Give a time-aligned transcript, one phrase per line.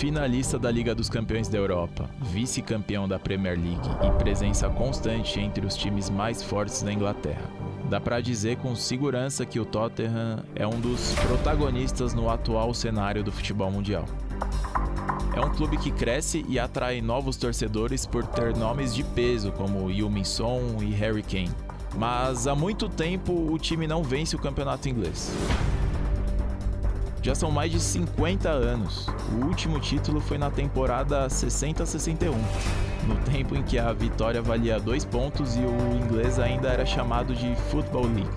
[0.00, 5.66] finalista da Liga dos Campeões da Europa, vice-campeão da Premier League e presença constante entre
[5.66, 7.42] os times mais fortes da Inglaterra.
[7.90, 13.22] Dá para dizer com segurança que o Tottenham é um dos protagonistas no atual cenário
[13.22, 14.06] do futebol mundial.
[15.36, 19.90] É um clube que cresce e atrai novos torcedores por ter nomes de peso como
[19.90, 21.50] Yumin Son e Harry Kane.
[21.94, 25.30] Mas há muito tempo o time não vence o campeonato inglês.
[27.22, 29.06] Já são mais de 50 anos.
[29.32, 32.32] O último título foi na temporada 60-61,
[33.06, 37.34] no tempo em que a vitória valia dois pontos e o inglês ainda era chamado
[37.34, 38.30] de Football League.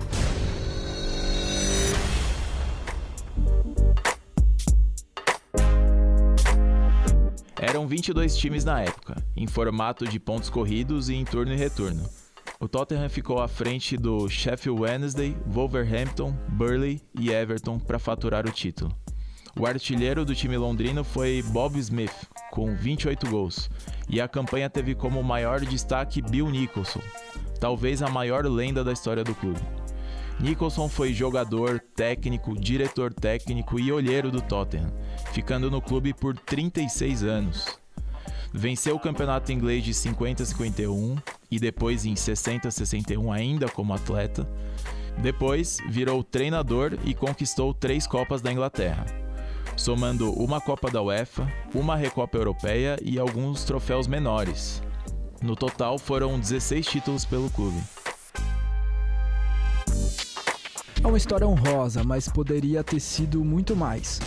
[7.56, 12.04] Eram 22 times na época, em formato de pontos corridos e em turno e retorno.
[12.64, 18.50] O Tottenham ficou à frente do Sheffield Wednesday, Wolverhampton, Burley e Everton para faturar o
[18.50, 18.90] título.
[19.60, 23.68] O artilheiro do time londrino foi Bob Smith, com 28 gols,
[24.08, 27.02] e a campanha teve como maior destaque Bill Nicholson,
[27.60, 29.60] talvez a maior lenda da história do clube.
[30.40, 34.90] Nicholson foi jogador, técnico, diretor técnico e olheiro do Tottenham,
[35.34, 37.78] ficando no clube por 36 anos.
[38.54, 41.16] Venceu o campeonato inglês de 50 a 51
[41.54, 44.44] e depois em 60 a 61 ainda como atleta.
[45.22, 49.06] Depois virou treinador e conquistou três Copas da Inglaterra,
[49.76, 54.82] somando uma Copa da UEFA, uma Recopa Europeia e alguns troféus menores.
[55.40, 57.80] No total foram 16 títulos pelo clube.
[61.04, 64.18] É uma história honrosa, mas poderia ter sido muito mais.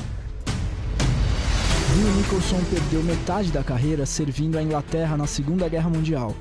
[1.94, 6.34] Bill Nicholson perdeu metade da carreira servindo a Inglaterra na Segunda Guerra Mundial.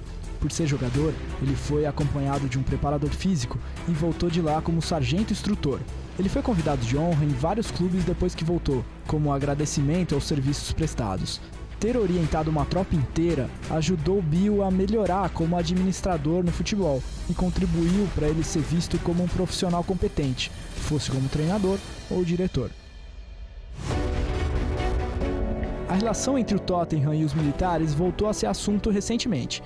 [0.47, 3.59] Por ser jogador, ele foi acompanhado de um preparador físico
[3.89, 5.81] e voltou de lá como sargento instrutor.
[6.17, 10.71] Ele foi convidado de honra em vários clubes depois que voltou, como agradecimento aos serviços
[10.71, 11.41] prestados.
[11.81, 18.07] Ter orientado uma tropa inteira ajudou Bill a melhorar como administrador no futebol e contribuiu
[18.15, 21.77] para ele ser visto como um profissional competente, fosse como treinador
[22.09, 22.71] ou diretor.
[25.89, 29.61] A relação entre o Tottenham e os militares voltou a ser assunto recentemente.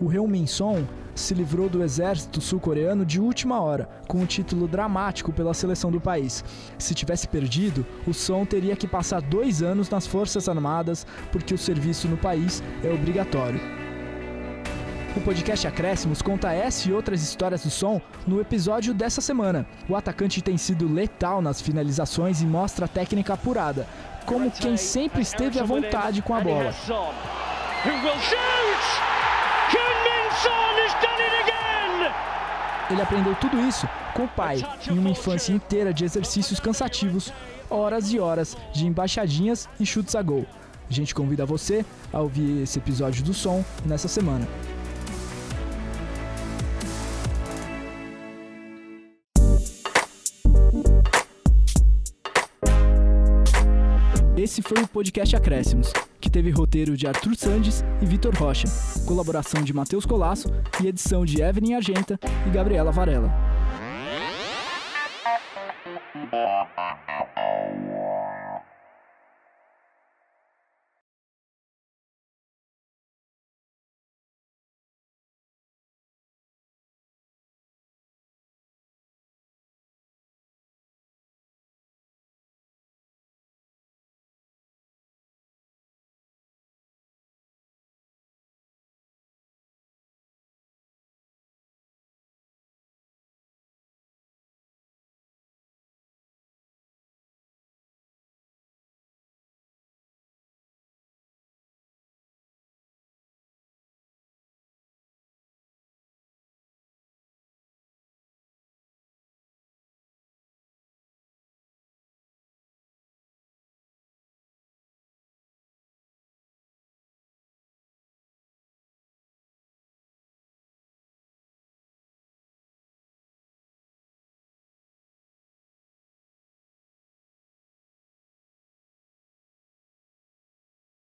[0.00, 0.84] O Heung-min Son
[1.14, 6.00] se livrou do exército sul-coreano de última hora, com um título dramático pela seleção do
[6.00, 6.44] país.
[6.78, 11.58] Se tivesse perdido, o Son teria que passar dois anos nas Forças Armadas, porque o
[11.58, 13.60] serviço no país é obrigatório.
[15.16, 19.64] O podcast Acréscimos conta essa e outras histórias do som no episódio dessa semana.
[19.88, 23.86] O atacante tem sido letal nas finalizações e mostra a técnica apurada,
[24.26, 26.74] como quem sempre esteve à vontade com a bola.
[32.90, 34.58] Ele aprendeu tudo isso com o pai,
[34.88, 37.32] em uma infância inteira de exercícios cansativos,
[37.68, 40.46] horas e horas de embaixadinhas e chutes a gol.
[40.88, 44.46] A gente convida você a ouvir esse episódio do som nessa semana.
[54.36, 55.90] Esse foi o podcast Acréscimos,
[56.24, 58.66] que teve roteiro de Arthur Sandes e Vitor Rocha,
[59.06, 60.48] colaboração de Matheus Colasso
[60.82, 63.30] e edição de Evelyn Argenta e Gabriela Varela.